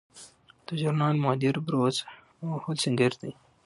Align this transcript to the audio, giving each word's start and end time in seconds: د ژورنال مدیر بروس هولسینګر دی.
د 0.65 0.67
ژورنال 0.79 1.15
مدیر 1.25 1.55
بروس 1.65 1.97
هولسینګر 2.63 3.13
دی. 3.21 3.31